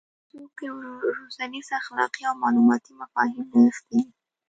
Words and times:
په 0.29 0.45
کیسو 0.57 0.57
کې 0.57 0.65
روزنیز 1.17 1.67
اخلاقي 1.81 2.23
او 2.29 2.33
معلوماتي 2.41 2.91
مفاهیم 3.01 3.45
نغښتي 3.53 3.97
وي. 4.03 4.07